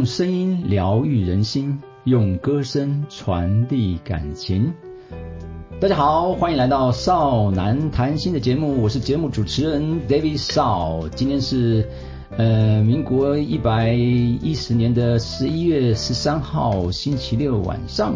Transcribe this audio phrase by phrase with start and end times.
[0.00, 4.72] 用声音疗愈人心，用歌声传递感情。
[5.78, 11.06] 大家好，欢迎来到少男谈心的节目，我是节目主持人 David 少。
[11.14, 11.86] 今天是
[12.38, 18.14] 呃民国一百一十年的十一月十三号星期六晚上。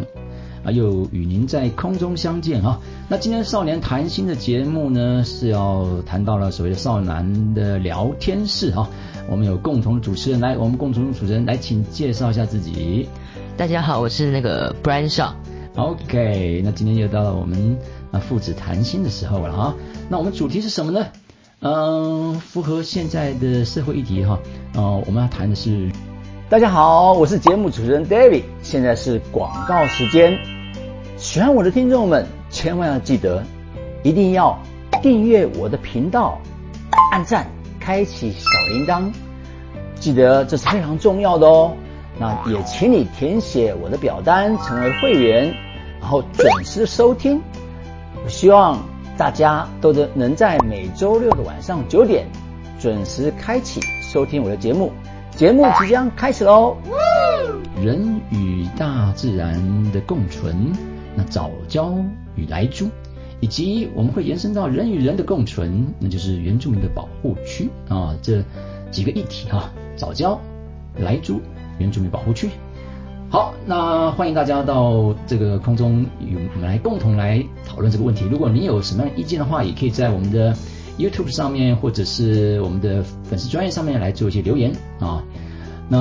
[0.64, 2.80] 啊，又与您在空中相见哈。
[3.08, 8.88] 那今天少年谈心的节目呢，是要谈到了所谓的少男的聊天室哈。
[9.28, 13.08] 我们有共同主持人来，我们共同主持人来，请介绍一下自己。
[13.56, 15.32] 大家好，我是那个 Brian Shaw。
[15.76, 17.76] OK，那今天又到了我们
[18.10, 19.74] 啊父子谈心的时候了哈。
[20.08, 21.06] 那我们主题是什么呢？
[21.60, 24.38] 嗯，符合现在的社会议题哈。
[24.74, 25.90] 呃，我们要谈的是，
[26.54, 30.38] 大家好，我是节目主持人 David，现在是广告时间。
[31.16, 33.42] 喜欢我的听众们，千万要记得，
[34.04, 34.56] 一定要
[35.02, 36.38] 订阅我的频道，
[37.10, 37.44] 按赞，
[37.80, 39.12] 开启小铃铛，
[39.96, 41.72] 记得这是非常重要的哦。
[42.20, 45.52] 那也请你填写我的表单，成为会员，
[46.00, 47.42] 然后准时收听。
[48.24, 48.80] 我希望
[49.18, 52.28] 大家都能能在每周六的晚上九点
[52.78, 54.92] 准时开启收听我的节目。
[55.36, 56.76] 节目即将开始喽！
[57.82, 59.60] 人与大自然
[59.90, 60.72] 的共存。
[61.16, 61.92] 那早教
[62.36, 62.88] 与来猪，
[63.40, 68.44] 以及我们会延伸到人与人的共存，那就是原住民的保护区啊，这
[68.92, 70.40] 几个议题哈，早教、
[70.98, 71.40] 来猪、
[71.78, 72.50] 原住民保护区。
[73.28, 78.24] 好，那欢迎大家到这个空中与我们来共同来讨论这个问题。
[78.30, 80.56] 如果你有什么样的意见的话，也可以在我们的
[80.98, 85.24] YouTube 上面或者是我们的粉丝专业上面来做一些留言啊。
[85.88, 85.98] 那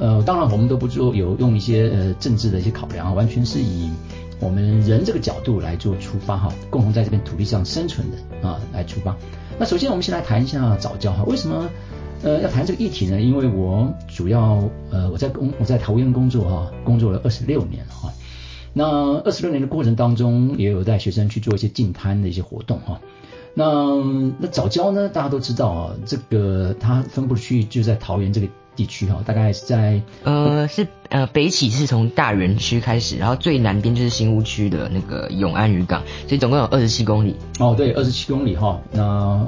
[0.00, 3.90] 呃，当然我们都不做有用一些呃政治的一些考量啊，完全是以。
[4.42, 9.14] 我们人这个角度来做出发哈，共同在这片土地上生存的啊来出发。
[9.58, 11.68] 那首先我们先来谈一下早教哈，为什么
[12.22, 13.20] 呃要谈这个议题呢？
[13.20, 18.10] 因为我主要呃我在工我在桃园工作哈，工作了二十六年哈。
[18.72, 18.86] 那
[19.18, 22.98] 二十六年的过程当中，也有带学生去做一些进摊的一些活动哈。
[23.54, 23.64] 那
[24.38, 28.48] 那早教呢，大家都知道啊，这个它分布区域就在桃园这个。
[28.76, 37.36] 地区哈，大概是在呃是呃北起是从大园区开始，然后最南边就是新屋区的那个永安渔港，所以总共有二十七公里。
[37.58, 38.80] 哦，对，二十七公里哈。
[38.92, 39.46] 那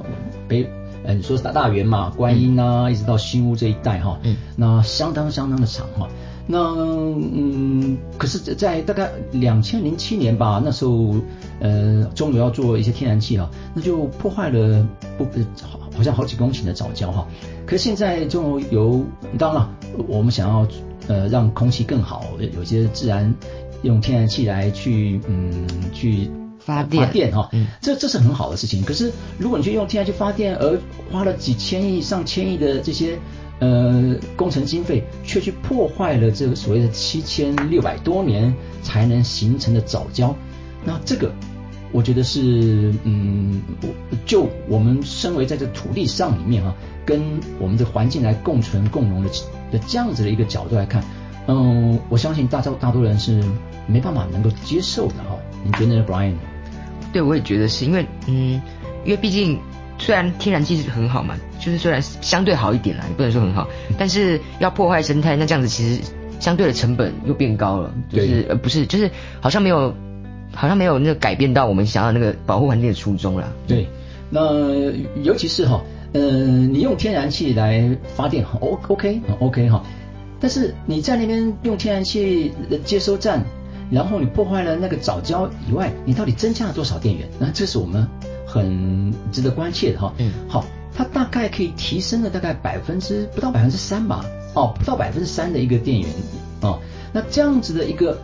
[0.48, 0.68] 北
[1.04, 6.08] 呃你说是大大园嘛，观音啊，一直到新屋这一带哈，嗯，那相当相当的长哈。
[6.46, 11.14] 那嗯，可是，在大概两千零七年吧，那时候
[11.60, 14.86] 呃中国要做一些天然气啊，那就破坏了
[15.16, 15.24] 不
[15.62, 17.26] 好好像好几公顷的藻礁哈。
[17.64, 19.04] 可是现在中油
[19.38, 19.68] 当然
[20.08, 20.66] 我们想要
[21.06, 22.26] 呃让空气更好，
[22.56, 23.32] 有些自然
[23.82, 27.50] 用天然气来去嗯去发电发电哈，
[27.80, 28.82] 这这是很好的事情。
[28.84, 30.78] 可是如果你去用天然气发电，而
[31.10, 33.18] 花了几千亿上千亿的这些
[33.62, 38.52] 呃工程经费，却去破坏了这个所谓的七千六百多年
[38.82, 40.34] 才能形成的藻礁，
[40.84, 41.32] 那这个。
[41.94, 43.60] 我觉得是，嗯，
[44.24, 46.74] 就我们身为在这土地上里面哈，
[47.04, 47.20] 跟
[47.60, 49.28] 我们的环境来共存共荣的
[49.70, 51.04] 的这样子的一个角度来看，
[51.48, 53.44] 嗯，我相信大家大多人是
[53.86, 55.36] 没办法能够接受的哈。
[55.62, 56.32] 你觉得呢，Brian？
[57.12, 58.62] 对，我也觉得是因为，嗯，
[59.04, 59.60] 因为毕竟
[59.98, 66.02] 虽然天然气是很好嘛，就是虽然相对好一点啦，也不能说很好，但是要破坏生态，那这样子其实
[66.40, 69.94] 相对的成本又变高了，就是呃不是，就是好像没有。
[70.54, 73.50] 好像没有那个改变到我们想要那个保护环境的初衷了。
[73.66, 73.88] 对，
[74.28, 79.82] 那尤其是哈，嗯，你用天然气来发电，O OK OK 哈，
[80.40, 83.42] 但是你在那边用天然气的接收站，
[83.90, 87.26] 然后你破坏了那个藻礁以外，你到底增加了多少电源？
[87.38, 88.06] 那这是我们
[88.46, 90.12] 很值得关切的哈。
[90.18, 94.24] 嗯，好，它大概可以提升了大概百分之不到百分之三吧，
[94.54, 96.08] 哦，不到百分之三的一个电源
[96.60, 96.78] 哦，
[97.12, 98.18] 那这样子的一个。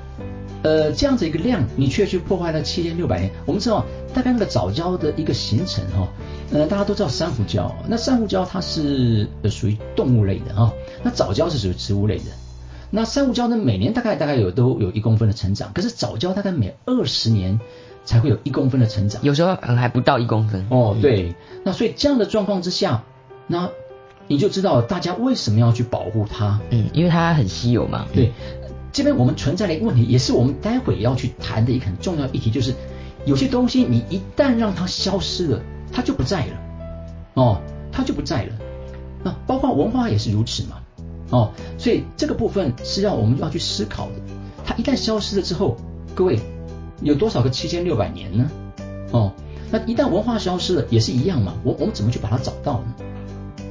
[0.61, 3.31] 呃，这样子一个量，你却去破坏了七千六百年。
[3.47, 6.09] 我们知道，大概那个藻礁的一个形成哈，
[6.51, 10.73] 呃，大家都知道珊瑚礁，那珊瑚礁它是属于动物类的哈，
[11.05, 12.25] 那藻礁是属于植物类的。
[12.91, 17.61] 那珊瑚礁呢，每年大概大概有都有一公分的成长，可是藻礁大概每二十年
[18.09, 20.67] 才会有一公分的成长，有时候可能还不到一公分。
[20.71, 23.05] 哦，对，那所以这样的状况之下，
[23.47, 23.69] 那
[24.27, 26.59] 你就知道大家为什么要去保护它。
[26.71, 28.07] 嗯，因为它很稀有嘛。
[28.15, 28.33] 对。
[28.93, 32.73] 这边我们存在的一个问题，也是我们待会要去谈的一个很重要议题，就是
[33.27, 35.61] 有些东西你一旦让它消失了，
[35.93, 36.53] 它就不在了，
[37.35, 37.61] 哦，
[37.93, 38.53] 它就不在了。
[39.23, 40.79] 那包括文化也是如此嘛，
[41.29, 44.13] 哦，所以这个部分是让我们要去思考的。
[44.65, 45.77] 它一旦消失了之后，
[46.15, 46.41] 各位
[47.03, 48.51] 有多少个七千六百年呢？
[49.13, 49.33] 哦，
[49.71, 51.55] 那一旦文化消失了，也是一样嘛。
[51.65, 52.95] 我我们怎么去把它找到呢？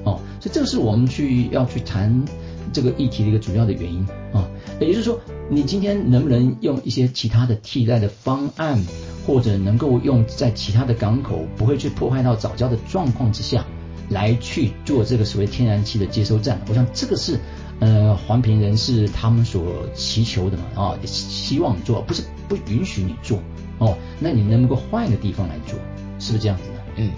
[0.03, 2.25] 哦，所以这个是我们去要去谈。
[2.74, 4.45] 这个议题的一个主要的原因啊。
[4.79, 5.18] 也就是说，
[5.50, 8.77] 你今天能不能用一些其他的替代的方案，
[9.25, 13.65] 或者能够用在其他的港口不会去破坏到早教的状况之下，
[14.09, 16.59] 来去做这个所谓天然气的接收站？
[16.68, 17.39] 我想这个是
[17.80, 19.63] 呃环评人士他们所
[19.95, 23.39] 祈求的嘛啊，希望做，不是不允许你做
[23.79, 23.97] 哦。
[24.19, 25.77] 那你能不能够换一个地方来做？
[26.19, 26.75] 是不是这样子的？
[26.97, 27.11] 嗯，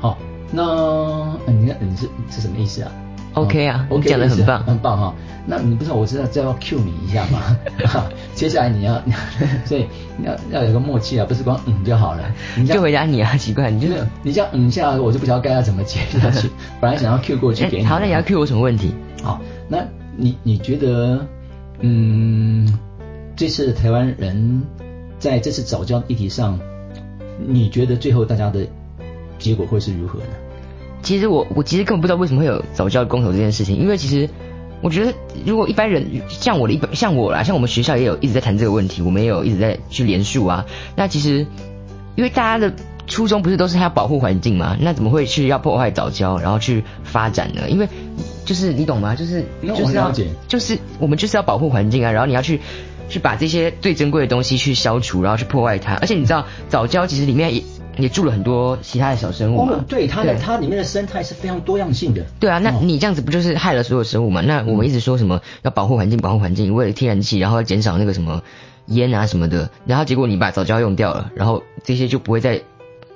[0.00, 0.18] 好，
[0.52, 2.92] 那你看你是是什么意思啊
[3.34, 5.14] ？OK 啊哦，OK，讲的很棒很棒哈。
[5.46, 7.56] 那你不知道我知道这要 cue 你一下吗？
[8.34, 9.00] 接下来你要，
[9.64, 9.86] 所以
[10.18, 12.22] 你要要有个默契啊，不是光嗯就好了。
[12.54, 16.50] 你就回答你啊，奇怪，你就是，你这样嗯一下，我就不知道该要怎么接下去。
[16.82, 17.84] 本来想要 cue 过去给你。
[17.84, 18.92] 哎好，那你要 Q 我什么问题？
[19.22, 19.78] 好，那
[20.16, 21.26] 你你觉得，
[21.80, 22.78] 嗯，
[23.38, 24.62] 这次台湾人
[25.20, 26.58] 在这次早教议题上，
[27.46, 28.66] 你觉得最后大家的
[29.38, 30.26] 结果会是如何呢？
[31.02, 34.28] 其实我我其实根本不知道为什么会有早教公投这件事情，因为其实
[34.82, 35.14] 我觉得
[35.46, 40.66] 如果一般人像我的一般像我啦，像我们学校也有一直在谈这个问题，我们也有一直在去联署啊。
[40.96, 41.46] 那其实
[42.16, 42.74] 因为大家的
[43.06, 47.70] 初衷不是都是要保护环境嘛，那怎么会去要破坏早教，然后去发展呢？
[47.70, 47.88] 因为
[48.44, 49.14] 就是你懂吗？
[49.14, 52.60] 就是就是要解就是我们就是要保护环境啊，然后你要去。
[53.08, 55.94] 去把这些最珍贵的东西去消除，然后去破坏它。
[55.94, 57.62] 而且你知道，早教其实里面也
[57.96, 59.72] 也住了很多其他的小生物嘛。
[59.72, 62.24] 哦，对，它的它里面的生态是非常多样性的。
[62.38, 64.40] 对啊，那哦你这样子不就是害了所有生物嘛？
[64.40, 68.42] 那我们一直说什么要保护环境，保护环境，为了天然气，然后减少那个什么
[68.86, 72.62] 烟啊什么的，然后结果你把早教用掉了，然后这些就不会再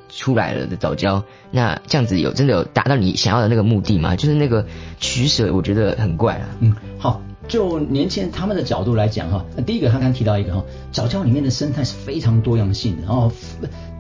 [0.09, 4.17] 出来了的早教，那这样子有真的有达到你想要的那个目的吗？
[4.17, 4.67] 就是那个
[4.99, 6.49] 取舍，我觉得很怪啊。
[6.61, 7.23] 嗯，好，
[7.53, 13.31] 就年轻人他们的角度来讲哈，第一个他刚提到一个哈，早教里面的生态是非常多样性的，然后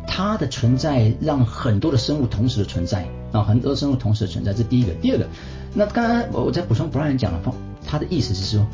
[0.08, 4.94] 它的存在让很多的生物同时的存在啊，很多生物同时的存在，这第一个。
[5.02, 5.26] 第二个，
[5.74, 7.54] 那刚刚我我在补充 Brian 讲了，
[7.86, 8.66] 他的意思是说，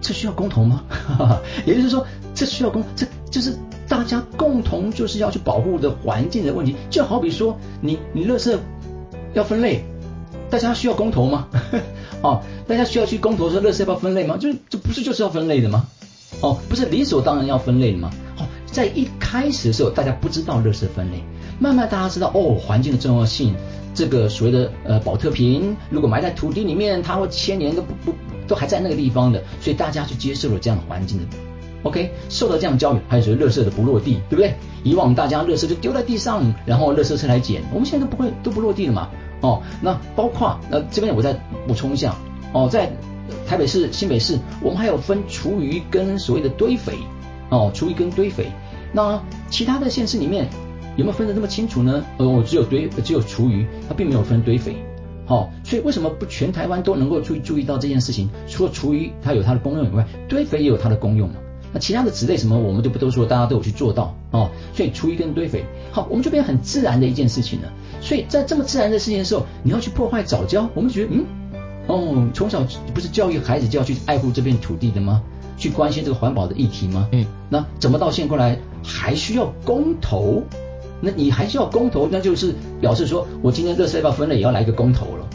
[0.00, 0.82] 这需要公投吗？
[1.64, 2.04] 也就是说，
[2.34, 3.56] 这需要公，这就是
[3.86, 8.58] 大家共同就是要去保护的环境的问题，就好比说你你垃圾
[9.32, 9.84] 要分类，
[10.52, 11.48] 大家需要公投吗？
[12.20, 14.36] 哦，大家需要去公投说垃圾要不要分类吗？
[14.36, 15.86] 就是这不是就是要分类的吗？
[16.42, 18.10] 哦，不是理所当然要分类的吗？
[18.38, 21.24] 哦，在一开始的时候大家不知道垃圾分类，
[21.58, 23.54] 慢慢大家知道哦环境的重要性，
[23.94, 28.14] 这个所谓的呃保特瓶如果埋在土地里面，它会千年都不不
[28.46, 31.24] 都还在那个地方的，所以大家去接受了这样的环境的
[31.84, 34.54] OK，受到这样的教育，还有所谓垃圾的不落地，对不对？
[34.84, 39.08] 以往大家垃圾就丢在地上，然后垃圾车来捡，我们现在都不会都不落地了嘛。
[39.42, 41.34] 哦，那包括那这边我再
[41.66, 42.16] 补充一下，
[42.54, 42.90] 哦，在
[43.46, 46.94] 台北市、新北市，我们还有分厨余跟所谓的堆肥，
[47.50, 48.46] 哦，厨余跟堆肥。
[48.92, 50.48] 那其他的县市里面
[50.96, 52.04] 有没有分得那么清楚呢？
[52.18, 54.76] 呃，我只有堆只有厨余，它并没有分堆肥。
[55.24, 58.28] 好、所以为什么不全台湾都能够注注意到这件事情？
[58.48, 61.36] 除了厨余它有它的功用以外，堆肥也有它的功用嘛。
[61.72, 64.50] 那其他的子类什么，我们就不都说，大家都有去做到哦。
[64.74, 67.72] 所以厨余跟堆肥，好，我们就变成很自然的一件事情了。
[68.00, 71.24] 所以在这么自然的事情的时候，你要去破坏早教，我们觉得嗯，
[71.86, 75.22] 哦，从小不是教育孩子就要去爱护这片土地的吗？
[75.56, 77.08] 去关心这个环保的议题吗？
[77.12, 80.42] 嗯，那怎么到现在过来还需要公投？
[81.00, 85.28] 那你还需要公投，那就是表示说我今天垃圾要分类也要来一个公投了。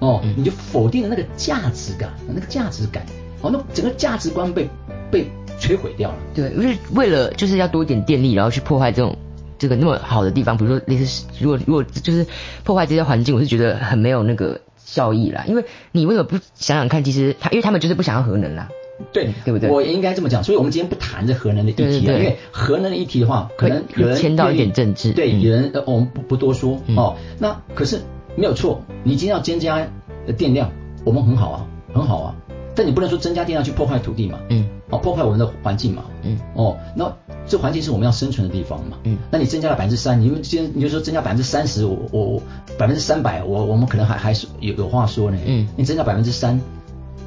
[0.00, 3.04] 哦，嗯你就否定了那个价值感，那个价值感，
[3.40, 4.68] 哦，那整个价值观被
[5.10, 6.16] 被摧毁掉了。
[6.34, 9.16] 对，就是为了就是要多一点电力，然后去破坏这种
[9.58, 12.26] 这个那么好的地方，比如说类似如果如果就是
[12.64, 15.44] 破坏这些环境，我是觉得很没有那个效益啦。
[15.46, 18.68] 因为你为什么不想想看，其实他因为他们就是不想要核能啦。
[19.12, 19.70] 对对不对？
[19.70, 22.18] 我应该这么讲，所以我们今天不谈这核能的议题啊，对对对。
[22.18, 25.12] 因为核能的议题的话，可能有人牵到一点政治。
[25.12, 25.40] 对，嗯。
[25.40, 26.96] 有人呃，我们不不多说、嗯。
[26.96, 27.16] 哦。
[27.38, 28.00] 那可是
[28.34, 29.86] 没有错，你今天要增加
[30.26, 30.72] 呃电量，
[31.04, 32.34] 我们很好啊，很好啊，
[32.74, 36.38] 但你不能说增加电量去破坏土地嘛，嗯哦，破坏我们的环境嘛，嗯。
[36.54, 37.14] 哦，那
[37.46, 39.18] 这环境是我们要生存的地方嘛，嗯。
[39.30, 42.42] 那你增加了百分之三，你们今天你就说增加百分之三十，我我我
[42.78, 45.68] 百分之三百，我我们可能还还是有有话说呢，嗯。
[45.76, 46.58] 你增加百分之三，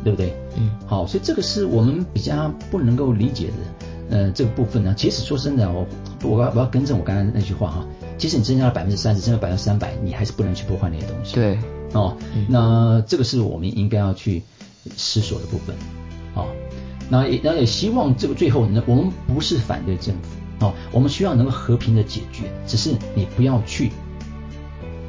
[0.04, 0.34] 对不对？
[0.58, 0.72] 嗯。
[0.88, 3.54] 好，所以这个是我们比较不能够理解的，
[4.18, 5.86] 呃，这个部分呢，其实说真的，我
[6.24, 7.86] 我要我要更正我刚才那句话哈，
[8.18, 11.36] 即使你增加了百分之三十，增加百分之三百，你还是不能去破坏那些东西。
[11.36, 11.60] 对，
[11.94, 12.48] 哦，嗯。
[12.50, 14.42] 那这个是我们应该要去
[14.98, 15.76] 思索的部分。
[16.34, 16.48] 哦，
[17.12, 23.92] 那也那也希望这个最后呢，我们不是反对政府，哦，我们需要能够和平的解决，只是你不要去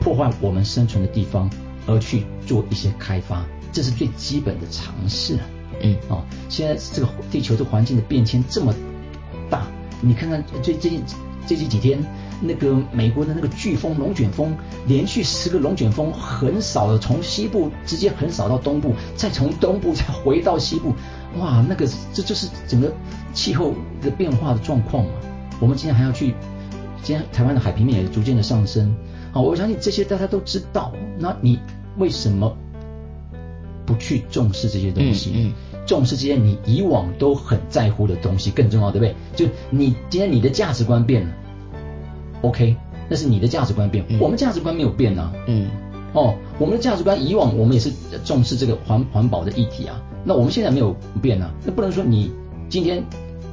[0.01, 1.49] 破坏我们生存的地方，
[1.87, 5.43] 而去做一些开发，这是最基本的常识啊。
[5.81, 8.75] 嗯哦，现在这个地球的环境的变迁这么
[9.49, 9.65] 大，
[10.01, 11.05] 你看看最最近
[11.47, 11.99] 最近几天
[12.41, 14.57] 那个美国的那个飓风龙卷风，
[14.87, 20.95] 连续十个龙卷风横扫了，从西部直接横扫到东部，再从东部再回到西部，
[21.39, 22.93] 哇，那个这就是整个
[23.33, 25.11] 气候的变化的状况嘛。
[25.61, 26.35] 我们今天还要去，
[27.03, 28.95] 今天台湾的海平面也逐渐的上升，
[29.33, 31.59] 好，我相信这些大家都知道，那你
[31.99, 32.57] 为什么
[33.87, 35.53] 不去重视这些东西？
[35.87, 39.15] 重视这些你以往都很在乎的东西更重要，对不对？
[39.35, 41.29] 就你今天你的价值观变了
[42.43, 42.77] ，OK，
[43.09, 45.33] 那是你的价值观变，嗯我们价值观没有变啊。
[45.47, 45.71] 嗯
[46.15, 47.91] 哦，我们的价值观以往我们也是
[48.23, 52.31] 重视这个环环保的议题啊，那我们现在没有变啊，那不能说你
[52.69, 53.03] 今天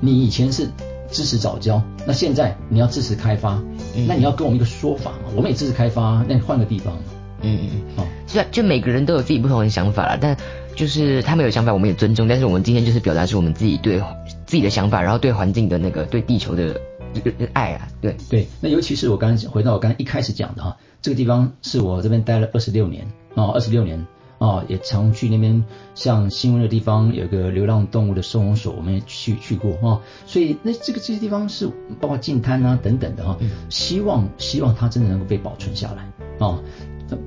[0.02, 0.68] 你以前是
[1.10, 3.64] 支持早教，那现在你要支持开发，
[3.96, 7.02] 嗯那你要跟我们一个说法嘛，我们也支持开发，那你换个地方嘛，
[7.44, 7.99] 嗯嗯嗯，
[8.34, 10.38] 哦，就就每个人都有自己不同的想法啦，但
[10.76, 12.28] 就是他们有想法，我们也尊重。
[12.28, 14.00] 但是我们今天就是表达出我们自己对
[14.46, 16.80] 自己的想法，然后对环境的那个对地球的
[17.14, 24.06] 这个爱啊，对，对，那尤其是我刚才回到我刚才一开始讲的哈，这个地方是我这边待了二十六年哦，二十六年
[24.38, 31.68] 哦，也常去那边，像新闻的地方有个流浪动物的收容所，我们也去去过哦，所以那这个这些地方是
[32.00, 33.38] 包括净滩啊等等的哈，
[33.70, 36.64] 希望希望它真的能够被保存下来哦，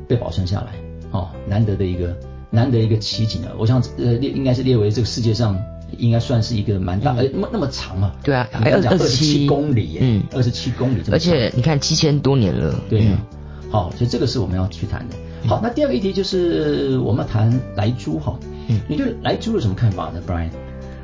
[0.09, 0.73] 被保存下来
[1.13, 2.17] 哦，难得的一个
[2.51, 5.57] 难得一个奇景啊，我想呃列应该是列为这个世界上。
[5.99, 8.13] 应该算是一个蛮大，呃，那么那么长嘛？
[8.25, 15.17] 对啊还二十七公里耶，嗯二十七公里这么长，而且你看七千多年了，对啊、嗯好，所以这个是我们要去谈的。
[15.47, 18.35] 好，那第二个议题就是我们要谈莱猪哈。
[18.69, 20.49] 嗯你对莱猪有什么看法呢，Brian？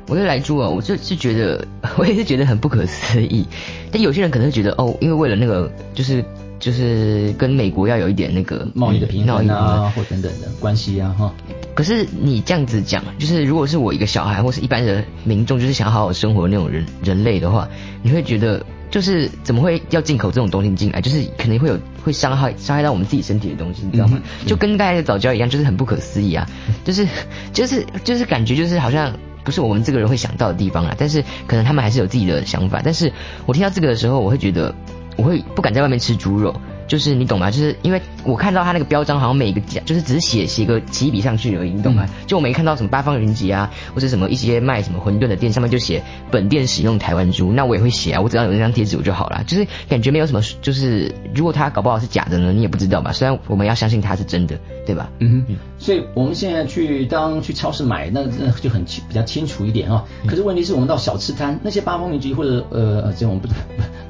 [0.07, 1.63] 我对来猪啊，我就是觉得，
[1.99, 3.47] 我也是觉得很不可思议。
[3.93, 6.25] 但有些人可能会觉得，哦，因为为了那个，就是
[6.59, 11.33] 就是跟美国要有一点那个贸易的平衡啊，或等等的关系啊，哈。
[11.75, 17.69] 可是你这样子讲，就是如果是我一个小孩或是一般的民众，就是想要好好生活的那种人人类的话，
[18.03, 21.01] 你会觉得就是怎么会要进口这种东西进来？
[21.01, 24.21] 就是可能会有会伤害伤害到我们自己身体的东西，你知道吗？
[24.41, 26.49] 嗯就跟刚才的早教一样，就是很不可思议啊，
[26.85, 27.07] 就是
[27.53, 29.13] 就是就是感觉就是好像。
[29.45, 32.83] 不是我们这个人会想到的地方啊，但是可能他们还是有自己的想法。
[32.85, 33.11] 但是
[33.47, 34.75] 我听到这个的时候，我会觉得
[35.19, 36.55] 我会不敢在外面吃猪肉，
[36.89, 37.51] 就是你懂吗？
[37.51, 42.09] 就是因为我看到他那个标章，好像每个家就是只是写写个起笔上去而已，你懂吗？
[42.27, 49.45] 就我没看到什么八方云集啊，或者什么一些卖什么馄饨的店上面就写本店使用台湾猪，那我也会写啊，我只要有那张贴纸我就好了。
[49.47, 53.13] 就是感觉没有什么，就是如果他搞不好是假的呢，你也不知道嘛。
[53.13, 55.11] 虽然我们要相信它是真的，对吧？
[55.19, 60.05] 嗯哼，所以我们现在去当去超市买，那那就很清比较清楚一点啊。
[60.27, 63.55] 可是问题是我们到小吃摊那些八方云集或者呃呃，这我们不不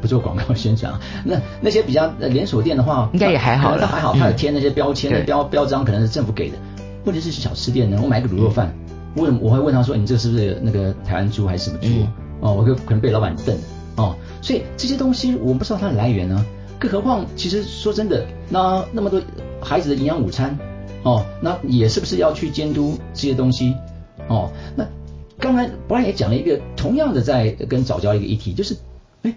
[0.03, 1.01] 不做广告宣传啊。
[1.25, 6.57] 那那些比较呃连锁店的话，应该也还好了可能它还好，嗯它有贴那些标签、标标章，可能是政府给的。
[7.05, 8.75] 问题是小吃店呢，我买个卤肉饭，
[9.17, 11.87] 问我会问他说，你这个是不是那个台湾猪还是什么猪？
[11.89, 12.09] 嗯
[12.41, 13.57] 哦，我可可能被老板瞪
[13.97, 14.15] 哦。
[14.43, 16.45] 所以这些东西我们不知道它的来源呢。
[16.79, 19.21] 更何况，其实说真的，那那么多
[19.61, 20.57] 孩子的营养午餐，
[21.03, 23.75] 哦，那也是不是要去监督这些东西？
[24.29, 24.87] 哦，那
[25.41, 28.77] 刚才 Brian 也讲了一个同样的在跟早教一个议题，就是，
[29.23, 29.37] 哎，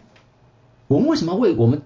[0.87, 1.81] 我们为什么要为我们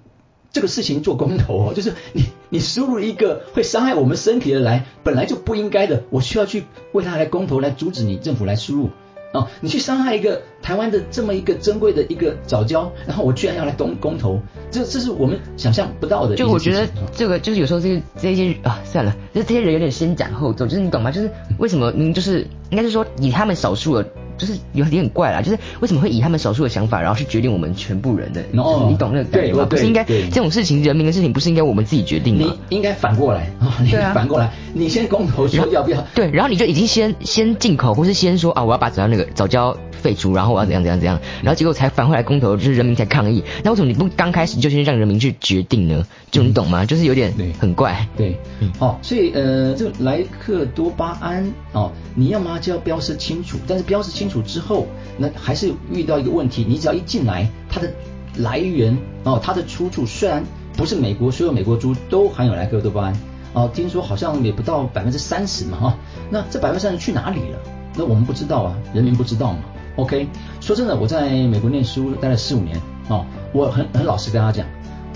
[0.56, 1.74] 这个事情做公投哦？
[1.76, 8.90] 就是你你输入一个会伤害我们身体的来，本来就不应该的，我需要去为他来公投来阻止你政府来输入。
[9.34, 14.40] 哦，你去伤害一个台湾的这么一个珍贵的一个早教，然后我居然要来公公投，
[14.72, 16.38] 这这是我们想象不到的。
[16.38, 21.12] 就我觉得这个就是有时候这些这些啊算了，就 是这些人有点先斩后奏，就是你懂吗？
[21.12, 24.08] 就是为什么您就是应该是说以他们少数的，
[24.38, 29.66] 就是有点怪啦，就是为什么会以他们少数的想法，然后去决定我们全部人的，哦就是你懂那个感觉吗？
[29.66, 32.76] 对不是应该这种事情，人民的事情不是应该我们自己决定吗你？
[32.78, 36.02] 应该反过来啊， 你对啊反过来，你先公投说要不要？
[36.14, 43.44] 对，然后你就已经先先进口，或是先说啊，我要把早教那个早教废除，然后我要怎样怎样怎样，然后结果才反回来公投，就是人民才抗议。
[43.64, 46.06] 那为什么你不刚开始就先让人民去决定呢？
[46.30, 46.86] 就你懂吗？
[46.86, 48.08] 就是有点对很怪。
[48.16, 48.38] 对，
[48.78, 54.86] 好、所以呃，这个莱克多巴胺哦，你要么就要标示清楚，但是标示清楚之后，
[55.18, 57.92] 那还是遇到一个问题，你只要一进来，它的
[58.38, 60.44] 来源哦，它的出处虽然
[60.78, 63.18] 不是美国所有美国猪都含有莱克多巴胺
[63.54, 65.98] 哦，听说好像也不到百分之三十嘛哈、
[66.30, 67.58] 那这百分之三十去哪里了？
[67.98, 69.60] 那我们不知道啊，人民不知道嘛。
[69.96, 70.28] OK，
[70.60, 74.66] 说真的，我在美国念书待了四五年哦，我很很老实跟他讲，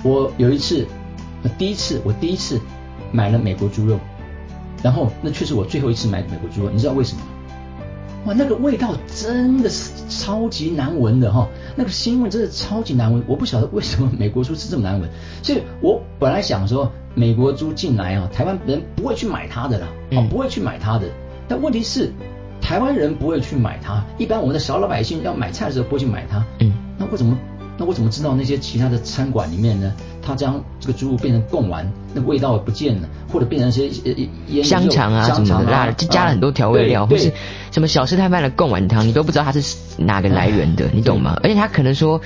[0.04, 0.88] 我有一次，
[1.44, 2.60] 呃第一次我第一次
[3.12, 4.00] 买了美国猪肉，
[4.82, 7.28] 然后那却是我最后一次买美国猪肉，你知道为什么吗？
[8.26, 15.10] 哇，那个味道真的是超级难闻的哈、那个腥味真的超级难闻，我不晓得为什么美国猪是这么难闻，
[15.42, 21.08] 所以我本来想说美国猪进来啊，台湾人不会去买它的啦，哦嗯，不会去买它的，
[21.48, 22.12] 但问题是
[22.62, 26.74] 台湾人不会去买它，一般我们的小老百姓要买菜的时候不会去买它，嗯。
[26.98, 27.38] 那为什么
[27.78, 34.14] 那我怎么知道那些其他的餐馆里面呢，它将这个猪肉变成贡丸，那味道不见了，或者变成一些
[34.48, 37.32] 腌香肠啊什么的，辣就加了很多调味料，或是
[37.72, 41.40] 什么小吃摊卖的贡丸汤，你都不知道它是哪个来源的，你懂吗？
[41.42, 42.22] 而且他可能说。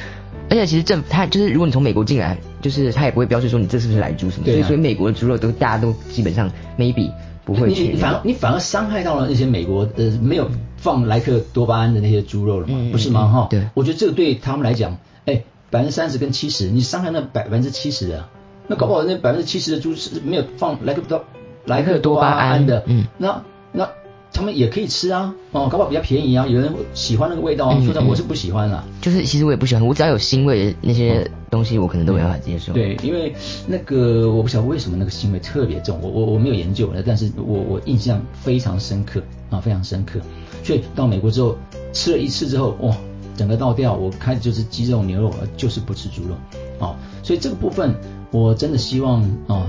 [0.49, 7.09] 而且其实政府他就是如果你从美国进来，就是他也不会标示说你这是不是来猪什么，所以所以美国的猪肉都大家都基本上 maybe
[7.45, 7.87] 不会去。
[7.89, 13.27] 你反你反而伤害到了那些美国呃没有放莱克多巴胺的那些猪肉了嘛，不是吗？
[13.27, 18.25] 哈，对，我觉得这个对他们来讲，哎，百分之三十跟七十，你伤害那百分之七十的，
[18.67, 21.23] 那搞不好那百分之七十的猪是没有放莱克多
[21.65, 23.89] 莱克多巴胺的，嗯，那那。
[24.33, 28.83] 他们也可以吃啊，哦，搞不好比较便宜啊，有人喜欢那个味道啊，说的我是不喜欢啦。
[28.99, 32.73] 就是其实我也不喜欢，我只要有腥味那些东西，我可能都没办法接受。
[32.73, 33.33] 对，因为
[33.67, 39.21] 那个我不晓得为什么那个腥味特别重，我我我没有研究了，但是我我印象非常深刻
[39.51, 40.19] 啊，非常深刻。
[40.63, 41.55] 所以到美国之后
[41.93, 42.97] 吃了一次之后，哇，
[43.37, 46.35] 整个倒掉，我开始就是鸡肉牛肉，就是不吃猪肉，
[46.79, 47.93] 哦，所以这个部分
[48.31, 49.67] 我真的希望啊，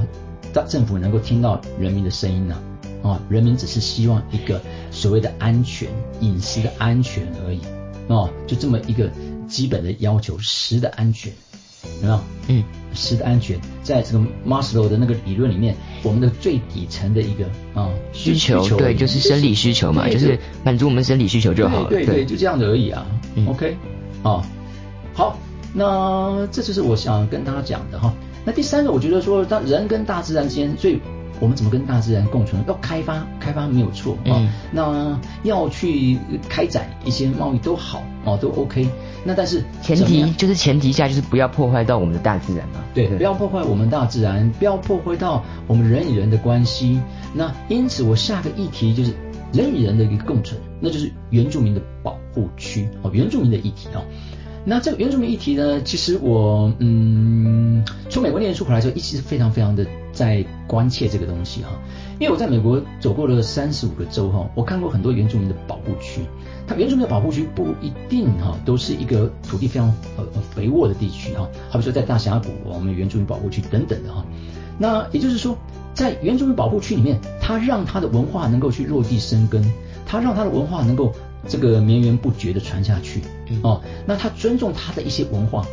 [0.55, 2.55] 大政府能够听到人民的声音呐。
[2.55, 2.63] 啊，
[3.29, 5.89] 人民只是希望一个所谓的安全
[6.21, 7.61] 饮食的安全而已，
[8.09, 9.11] 哦，就这么一个
[9.47, 11.33] 基本的要求，食的安全，
[12.01, 12.21] 有没有？
[12.49, 23.07] 嗯，食的安全，在这个 Maslow 的那个理论里面，我们的最底层的一个啊需求，对，就是生理需求嘛，就是满足我们生理需求就好了，对对，就这样子而已啊。
[23.47, 23.77] OK，
[24.23, 24.43] 哦，
[25.13, 25.39] 好，
[25.73, 28.15] 那这就是我想跟大家讲的哈。
[28.47, 31.01] 那第三个，我觉得说，当人跟大自然之间最
[31.45, 32.65] 我们怎么跟大自然共存？
[32.67, 34.51] 要开发，开发没有错啊。
[34.73, 38.89] 那要去开展一些贸易都好哦，都 OK。
[39.25, 42.83] 那但是前提就是前提下就是不要破坏到我们的大自然嘛。
[42.95, 46.99] 对，不要破坏我们大自然，不要破坏到我们人与人的关系。
[47.35, 49.13] 那因此我下个议题就是
[49.53, 54.03] 人与人的一个共存，那就是原住民的保护区哦，原住民的议题哦。
[54.65, 59.87] 那这个原住民议题呢，其实我嗯从美国念书回来之后，一直是非常非常的。
[60.15, 61.71] 在关切这个东西哈，
[62.19, 66.23] 因为我在美国走过了三十五个州哈，我看过很多原住民的保护区。
[66.67, 70.25] 它原住民的保护区不一定哈都是一个土地非常呃
[70.55, 74.25] 肥沃的地区哈，好比说在大峡谷我们原住民保护区等等的哈。
[74.79, 75.57] 那也就是说，
[75.93, 79.63] 在原住民保护区里面，它让它的文化能够去落地生根，
[80.07, 81.13] 它让它的文化能够
[81.47, 83.21] 这个绵延不绝的传下去
[83.63, 83.81] 哦。
[84.07, 85.67] 那它尊重它的一些文化。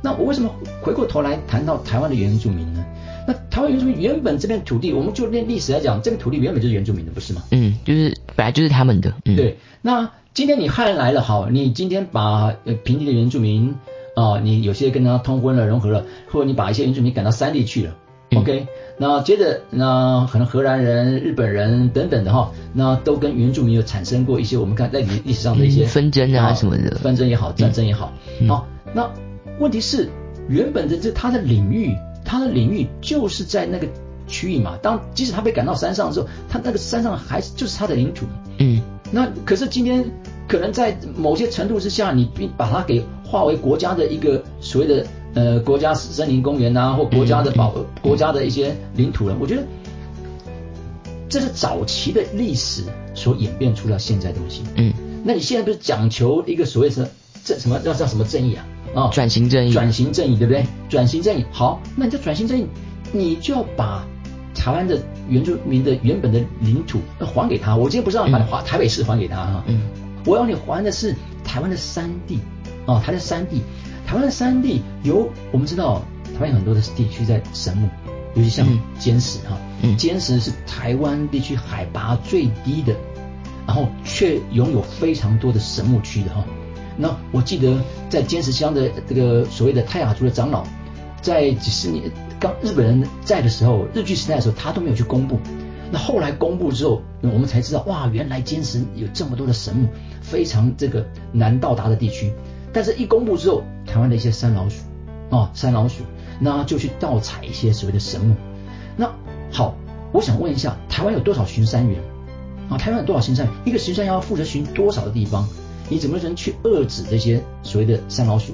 [0.00, 2.84] 那我为什么回过头来谈到台湾的原住民呢？
[3.26, 7.42] 那台湾原住民原本这片土地，我们就练历史来讲，这个土地原本就是原住民的，不是吗？
[7.50, 9.12] 嗯，就是本来就是他们的。
[9.24, 9.58] 对。
[9.82, 13.74] 那今天你汉人来了，好，你今天把呃平地的原住民
[14.14, 17.96] 啊，你有些跟他通婚了、融合了，或者你把一些原住民赶到山地去了
[18.36, 18.66] ，OK？
[18.98, 28.12] 那接着那可能荷兰人、日本人等等的哈，那都跟原住民有产生过一些我们看在历历史上的一些纷争啊什么的，纷争也好，战争也好。
[28.46, 29.10] 好，那
[29.58, 30.08] 问题是
[30.48, 31.92] 原本的这他的领域。
[32.26, 33.86] 他的领域就是在那个
[34.26, 38.26] 区域嘛，当即使他被赶到山上的时候，他那个山上还是就是他的领土。
[38.58, 40.04] 嗯，那可是今天
[40.48, 49.36] 可能在某些程度之下，你并把它给划为国家的一个所谓的呃国家森林公园啊，或国家的保国家的一些领土了。
[49.40, 49.62] 我觉得
[51.28, 52.82] 这是早期的历史
[53.14, 54.62] 所演变出了现在东西。
[54.74, 54.92] 嗯，
[55.24, 57.06] 那你现在不是讲求一个所谓是
[57.44, 58.66] 正什么要叫什么正义啊？
[58.96, 60.64] 啊，转型正义，转型正义，对不对？
[60.88, 62.66] 转型正义，好，那你就转型正义，
[63.12, 64.06] 你就要把
[64.54, 67.76] 台湾的原住民的原本的领土要还给他。
[67.76, 69.82] 我今天不是让你把台台北市还给他哈，嗯，
[70.24, 72.38] 我要你还的是台湾的山地，
[72.86, 73.60] 哦，台湾的山地，
[74.06, 76.00] 台湾的山地有我们知道，
[76.34, 77.90] 台湾有很多的地区在神木，
[78.34, 78.66] 尤其像
[78.98, 79.58] 尖石哈，
[79.98, 82.96] 尖石是台湾地区海拔最低的，
[83.66, 86.42] 然后却拥有非常多的神木区的哈。
[86.96, 87.78] 那我记得
[88.08, 90.64] 在尖石乡的这个所谓的泰雅族的长老，
[91.20, 95.38] 在几十年刚日本人在的时候，日据时代的时候，他都没有去公布。
[95.90, 99.88] 那后来公布之后，我们才知道，哇，原来尖石有这么多的神木，
[100.20, 102.32] 非常这个难到达的地区。
[102.72, 104.82] 但是一公布之后，台湾的一些山老鼠
[105.30, 106.02] 啊，山老鼠，
[106.40, 108.34] 那就去盗采一些所谓的神木。
[108.96, 109.10] 那
[109.52, 109.76] 好，
[110.12, 112.00] 我想问一下，台湾有多少巡山员
[112.68, 112.76] 啊？
[112.76, 113.54] 台湾有多少巡山员？
[113.64, 115.48] 一个巡山员要负责巡多少的地方？
[115.88, 118.52] 你怎么能去遏制这些所谓的山老鼠？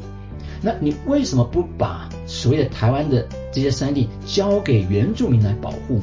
[0.61, 6.01] 那你为什么不把所谓的台湾的这些山地交给原住民来保护？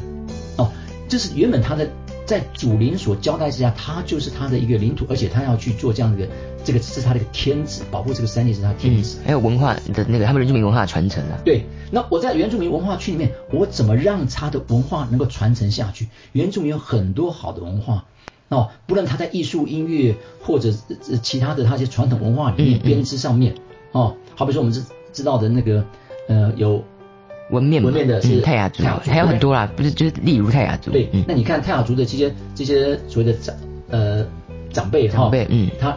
[0.57, 0.69] 哦，
[1.07, 1.89] 这是原本他的
[2.25, 6.27] 在祖灵所交代之下，他就是他的一个领土，而且他要去做这样的
[6.65, 9.17] 这个是他的一个天职，保护这个山地是他的天职。
[9.25, 11.39] 还有文化的那个他们原住民文化传承啊。
[11.45, 16.09] 对，那我在原住民文化区里面，我怎么让他的文化能够传承下去？
[16.33, 18.05] 原住民有很多好的文化。
[18.49, 20.71] 哦，不论他在艺术、音乐或者
[21.21, 23.55] 其他的他一些传统文化里面编织上面，
[23.91, 24.83] 哦，好比说我们知
[25.13, 25.83] 知道的那个
[26.27, 26.83] 呃有
[27.51, 30.91] 纹面纹面的是泰雅族，雅族还有很多啦，不是就是例如泰雅族。
[30.91, 33.55] 对，那你看泰雅族的这些这些所谓的长
[33.89, 34.25] 呃
[34.71, 35.95] 长辈哈，长辈嗯，他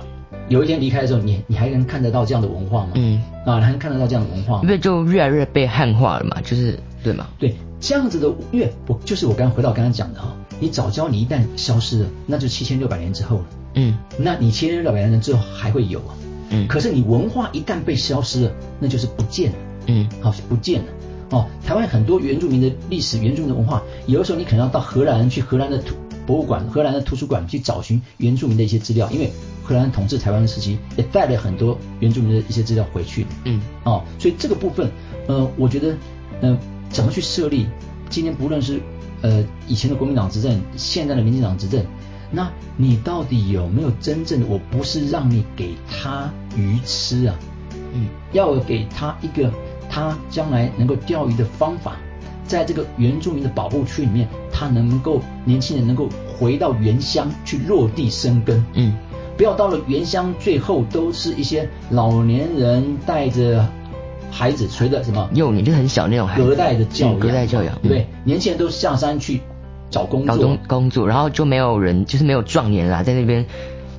[0.48, 2.92] 有一天离开的时候，你你还能看得到这样的文化吗？
[2.94, 4.60] 嗯，啊，还能看得到这样的文化？
[4.62, 7.26] 因为就越来越被汉化了嘛，就是对吗？
[7.38, 13.44] 对，这样子的因为我就是我刚回到刚刚讲的哈，你早教你一旦消失了，那就七千六百年之后了。
[13.74, 16.14] 嗯，那你七千六百年之后还会有啊？
[16.50, 19.58] 嗯，可是你文化一旦被消失了，那就是不见了。
[19.88, 20.86] 嗯，好，不见了。
[21.30, 29.32] 哦，台湾很多原住民的历史、原住民的文化，有的时候你可能要到荷兰去荷兰的图博物馆、荷兰的图书馆去找寻原住民的一些资料，因为
[29.64, 33.26] 荷兰统治台湾的时期也带了很多原住民的一些资料回去。
[33.46, 34.88] 嗯，哦，所以这个部分，
[35.26, 35.96] 呃，我觉得，
[36.40, 36.56] 呃，
[36.88, 37.66] 怎么去设立？
[38.08, 38.78] 今天不论是
[39.22, 41.82] 呃以前的国民党执政，现在的民进党执政，
[42.30, 44.46] 那你到底有没有真正？
[44.48, 47.34] 我不是让你给他鱼吃啊，
[47.94, 49.50] 嗯，要给他一个。
[49.94, 51.98] 他将来能够钓鱼的方法，
[52.46, 56.08] 在这个原住民的保护区里面，他能够年轻人能够
[56.38, 58.94] 回到原乡去落地生根，嗯，
[59.36, 63.68] 不要到了原乡，最后都是一些老年人带着
[64.32, 68.06] 孩子，随着什么幼年就很小那种隔代的教养，隔代教养，对不对？
[68.24, 69.40] 年轻人都下山去
[69.90, 73.46] 找工作，工作，然后就没有人，就是没有壮年啦，在那边。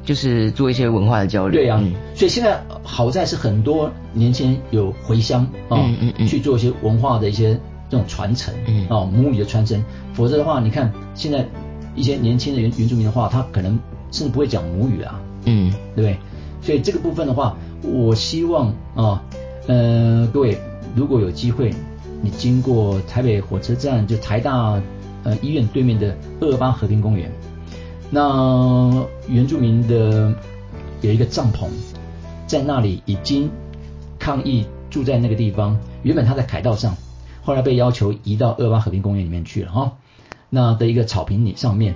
[0.06, 1.62] 就是做一些文化的交流。
[1.62, 1.82] 对呀，
[2.14, 7.58] 所以现在好在是很多年轻人有回乡啊嗯嗯，去做一些文化的一些
[7.90, 8.54] 这种传承
[8.90, 9.82] 啊，母语的传承。
[10.14, 11.48] 否则的话，你看现在
[11.96, 13.80] 一些年轻的原原住民的话，他可能
[14.12, 16.18] 甚至不会讲母语啊，嗯，对不对？
[16.62, 19.22] 所以这个部分的话，我希望啊，呃，
[19.68, 20.58] 呃各位
[20.96, 21.74] 如果有机会，
[22.22, 24.82] 你经过台北火车站，就台大
[25.24, 27.32] 呃医院对面的二八和平公园。
[28.10, 30.34] 那原住民的
[31.02, 31.68] 有一个帐篷，
[32.46, 33.50] 在那里已经
[34.20, 35.80] 抗议住在那个地方。
[36.04, 36.96] 原本他在凯道上，
[37.42, 39.94] 后来被要求移到二八和平公园里面去了哈。
[40.50, 41.96] 那的一个草坪里上面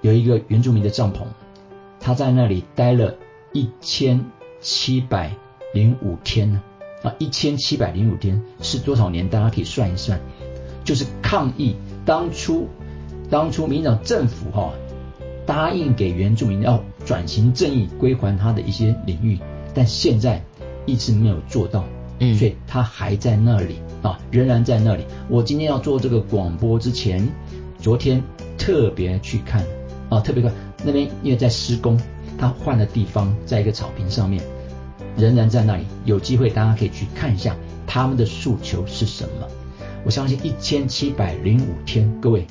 [0.00, 1.24] 有一个原住民的帐篷，
[1.98, 3.16] 他在那里待了
[3.52, 4.24] 一千
[4.60, 5.32] 七百
[5.74, 6.62] 零五天呢
[7.02, 9.28] 啊，一千七百零五天是多少年？
[9.28, 10.20] 大家可以算一算，
[10.84, 12.68] 就是抗议当初
[13.30, 14.72] 当初民进党政府哈。
[15.46, 19.36] 答应给原住民要转型正义归还他的一些领域，
[19.74, 20.40] 但现在
[20.86, 21.84] 一直没有做到，
[22.20, 25.04] 嗯，所以他还在那里啊，仍然在那里。
[25.28, 27.26] 我今天要做这个广播之前，
[27.80, 28.22] 昨天
[28.56, 29.64] 特别去看
[30.08, 30.52] 啊，特别看
[30.84, 31.98] 那边因为在施工，
[32.38, 34.44] 他换了地方，在一个草坪上面，
[35.16, 35.84] 仍然在那里。
[36.04, 39.48] 有机会大家可以去看一下他们的诉求是什么。
[40.04, 42.46] 我相信一千七百零五天，各位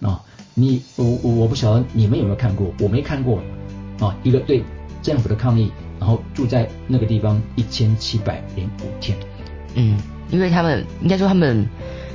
[0.00, 0.22] 啊。
[0.54, 3.40] 你我我不晓得你们有没有看过，我没看过
[4.00, 4.14] 啊。
[4.22, 4.64] 一个对
[5.00, 9.16] 政府的抗议，然后住在那个地方一千七百零五天。
[9.74, 9.96] 嗯，
[10.30, 11.66] 因为他们应该说他们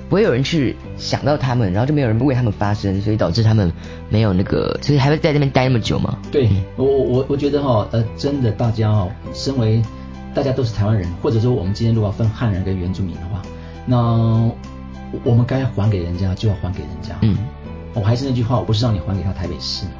[0.10, 3.72] 不会有人去想到他们，然后就没有人为他们发声，所以导致他们
[4.10, 6.18] 没有那个，所以还会在那边待那么久吗？
[6.32, 9.82] 对，我我我觉得哈，呃，真的大家哈，身为
[10.34, 13.41] 大家都是台湾人，或者说我们今天如果分汉人跟原住民的话，
[13.86, 14.50] 那
[15.24, 17.15] 我们该还给人家就要还给人家。
[17.22, 17.38] 嗯。
[17.94, 19.91] 我还是那句话，我不是让你还给他台北市嘛，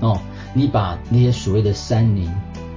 [0.00, 0.20] 哦，
[0.52, 2.28] 你把那些所谓的山林、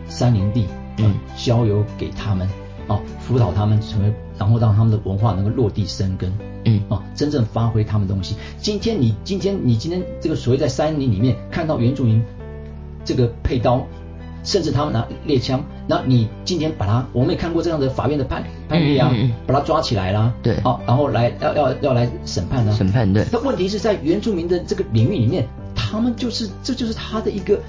[0.07, 2.47] 山林地，嗯，交由给他们，
[2.89, 6.33] 哦，辅导他们成为，然后让他们的文化能够落地生根，
[6.65, 8.35] 嗯，哦，真正发挥他们东西。
[8.57, 12.21] 今天你今天你今天这个所谓在山林里面看到原住民
[13.05, 13.87] 这个配刀。
[14.41, 19.13] 甚至他们拿猎枪，那你今天把他，我们也看过这样的法院的判判例啊，
[19.45, 23.25] 把他抓起来啦，对，哦，然后来要要要来审判呢，审判对。
[23.33, 27.59] 那问题是在原住民的这个领域里面，他们就是这就是他的一个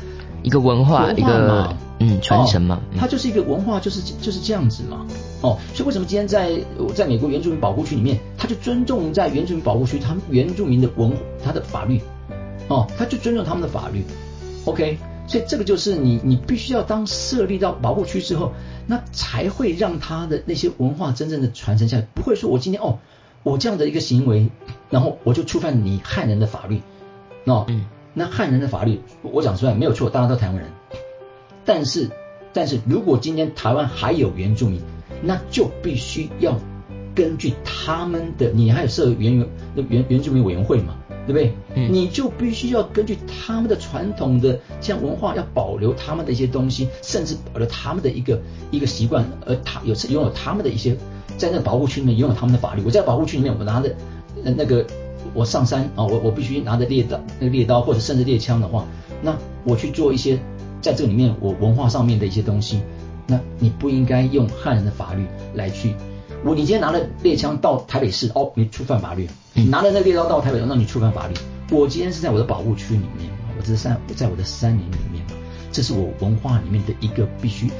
[0.44, 5.06] 一个文化一个嗯传承嘛，他就是一个文化就是就是这样子嘛，
[5.42, 6.58] 哦，所以为什么今天在
[6.94, 11.12] 在美国原住民保护区里面，他就尊重在原住民保护区他们原住民的文
[11.44, 12.00] 他的法律，
[12.68, 14.04] 哦，他就尊重他们的法律
[14.64, 14.98] ，OK。
[15.26, 18.52] 所以这个就是你，你必须要当设立到保护区之后，
[18.88, 22.08] 那才会让他的那些文化真正的传承下来。
[22.14, 22.98] 不会说我今天哦，
[23.44, 24.50] 我这样的一个行为，
[24.88, 26.82] 然后我就触犯你汉人的法律，
[27.44, 30.66] 哦，嗯，那汉人的法律我讲出来没有错，大家都台湾人。
[31.72, 32.10] 但是，
[32.52, 34.80] 但是如果今天台湾还有原住民，
[35.22, 36.58] 那就必须要
[37.14, 39.46] 根据他们的，你还有设原原
[39.88, 40.96] 原原住民委员会嘛？
[41.28, 41.52] 对不对？
[41.76, 48.40] 嗯，你就必须要根据他们的传统的像文化，要保留他们的一些东西，甚至保留他们的一个
[48.72, 50.96] 一个习惯，而他有拥有他们的一些
[51.36, 52.82] 在那个保护区里面拥有他们的法律。
[52.84, 53.94] 我在保护区里面，我拿着
[54.42, 54.84] 那个
[55.34, 58.84] 我上山啊，我我必须拿着猎刀、那个猎刀或者甚至猎枪的话，
[59.22, 60.36] 那我去做一些
[60.80, 62.82] 在这里面我文化上面的一些东西，
[63.26, 65.94] 那你不应该用汉人的法律来去。
[66.44, 71.34] 我你今天拿了猎枪到台北市，哦，你触犯法律；你拿了那猎刀到台北，那你触犯法律。
[71.70, 75.22] 我今天是在我的保护区里面，我这山在在我的山林里面，
[75.70, 77.70] 这是我文化里面的一个必须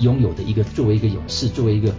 [0.00, 1.94] 拥有的一个作为一个勇士，作为一个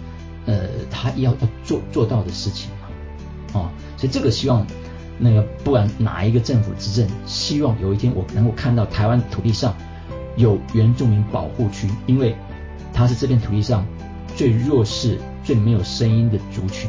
[0.46, 4.66] 呃他要要做做到的事情嘛，哦，所以这个希望
[5.18, 9.74] 那个不管哪一个政府执政，希望有一天我能够看到台湾土地上
[10.36, 12.34] 有原住民保护区，因为
[12.92, 13.86] 它是这片土地上
[14.36, 15.18] 最弱势。
[15.42, 16.88] 最没有声音的族群，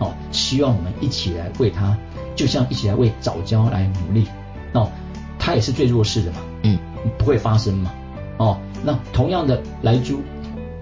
[0.00, 1.96] 哦，希望我们一起来为他，
[2.34, 4.26] 就像一起来为早教来努力，
[4.74, 4.90] 哦，
[5.38, 6.76] 他也是最弱势的嘛，嗯，
[7.16, 7.92] 不会发生嘛，
[8.38, 10.20] 哦，那同样的来猪，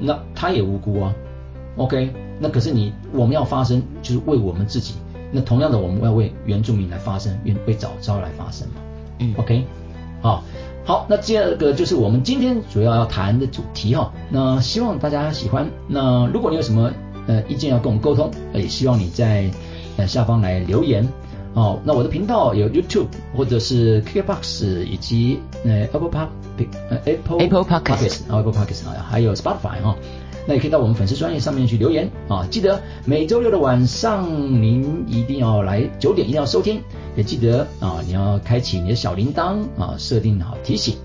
[0.00, 1.14] 那他也无辜啊
[1.76, 4.94] ，OK，那可是你我们要发声，就是为我们自己，
[5.30, 8.74] 那同样的我们要为原住民来发声，为为早教来发声嘛，
[9.18, 9.64] 嗯，OK，
[10.22, 10.42] 好。
[10.84, 14.12] 好，那第二个就是我们今天主要要谈的主题哈。
[14.28, 15.66] 那希望大家喜欢。
[15.88, 16.92] 那如果你有什么
[17.26, 19.50] 呃意见要跟我们沟通，也希望你在
[19.96, 21.08] 呃下方来留言。
[21.54, 26.28] 哦，那我的频道有 YouTube 或者是 KKBox 以及呃 Apple Park
[26.90, 29.96] 呃 Apple Apple Podcast Apple Podcast 还有 Spotify 哈。
[30.46, 32.46] 那也可以到我们粉丝专业上面去留言啊。
[32.50, 36.80] 记得每周六的晚上您一定要来九点一定要收听。
[37.16, 40.96] 也记得啊，你要开启你的小铃铛啊，设定好提醒。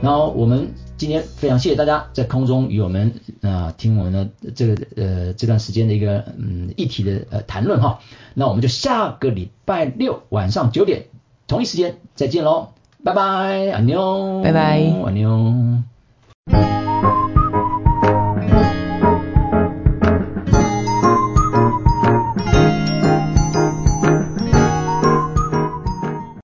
[0.00, 8.00] 然后我们今天非常谢谢大家在空中与我们啊听我们的这个呃这段时间的一个嗯议题的呃谈论哈。
[8.34, 11.06] 那我们就下个礼拜六晚上九点
[11.46, 12.68] 同一时间再见喽，
[13.04, 15.82] 拜拜，安妞，拜拜，安妞。